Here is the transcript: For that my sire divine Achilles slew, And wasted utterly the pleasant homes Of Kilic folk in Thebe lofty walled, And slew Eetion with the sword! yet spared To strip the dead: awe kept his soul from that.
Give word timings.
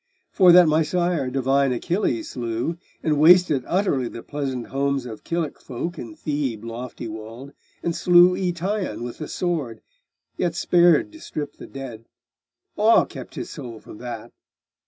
For 0.31 0.51
that 0.51 0.67
my 0.67 0.81
sire 0.81 1.29
divine 1.29 1.71
Achilles 1.71 2.29
slew, 2.31 2.79
And 3.03 3.19
wasted 3.19 3.63
utterly 3.67 4.07
the 4.07 4.23
pleasant 4.23 4.69
homes 4.69 5.05
Of 5.05 5.23
Kilic 5.23 5.59
folk 5.61 5.99
in 5.99 6.15
Thebe 6.15 6.63
lofty 6.63 7.07
walled, 7.07 7.51
And 7.83 7.95
slew 7.95 8.35
Eetion 8.35 9.03
with 9.03 9.19
the 9.19 9.27
sword! 9.27 9.81
yet 10.37 10.55
spared 10.55 11.11
To 11.11 11.19
strip 11.19 11.57
the 11.57 11.67
dead: 11.67 12.05
awe 12.77 13.05
kept 13.05 13.35
his 13.35 13.51
soul 13.51 13.79
from 13.79 13.99
that. 13.99 14.31